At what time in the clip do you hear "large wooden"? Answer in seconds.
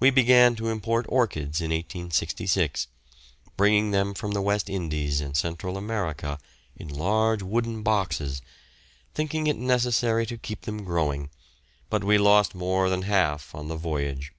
6.88-7.82